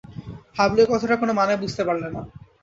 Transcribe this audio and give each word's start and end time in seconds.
হাবলু 0.57 0.79
এ 0.81 0.91
কথাটার 0.91 1.21
কোনো 1.21 1.33
মানে 1.33 1.53
বুঝতে 1.63 1.81
পারলে 1.87 2.07
না। 2.07 2.21